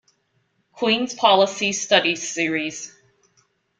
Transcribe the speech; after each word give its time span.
Queen's 0.71 1.13
Policy 1.13 1.71
Studies 1.73 2.27
Series. 2.27 2.97